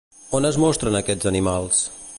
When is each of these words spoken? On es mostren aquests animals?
On 0.37 0.47
es 0.49 0.57
mostren 0.63 0.99
aquests 1.01 1.31
animals? 1.33 1.87